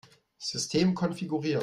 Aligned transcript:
System 0.39 0.95
konfigurieren. 0.95 1.59